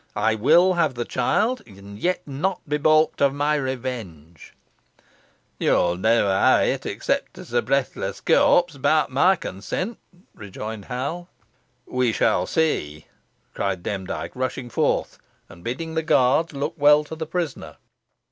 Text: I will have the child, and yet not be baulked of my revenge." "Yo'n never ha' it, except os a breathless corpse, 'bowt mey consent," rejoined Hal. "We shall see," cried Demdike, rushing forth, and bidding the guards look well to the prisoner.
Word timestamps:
I 0.15 0.33
will 0.33 0.73
have 0.73 0.95
the 0.95 1.05
child, 1.05 1.61
and 1.67 1.99
yet 1.99 2.27
not 2.27 2.59
be 2.67 2.77
baulked 2.79 3.21
of 3.21 3.35
my 3.35 3.53
revenge." 3.53 4.55
"Yo'n 5.59 6.01
never 6.01 6.27
ha' 6.27 6.63
it, 6.63 6.87
except 6.87 7.37
os 7.37 7.53
a 7.53 7.61
breathless 7.61 8.19
corpse, 8.19 8.77
'bowt 8.77 9.11
mey 9.11 9.35
consent," 9.37 9.99
rejoined 10.33 10.85
Hal. 10.85 11.29
"We 11.85 12.11
shall 12.11 12.47
see," 12.47 13.05
cried 13.53 13.83
Demdike, 13.83 14.31
rushing 14.35 14.71
forth, 14.71 15.19
and 15.47 15.63
bidding 15.63 15.93
the 15.93 16.01
guards 16.01 16.51
look 16.53 16.73
well 16.79 17.03
to 17.03 17.15
the 17.15 17.27
prisoner. 17.27 17.77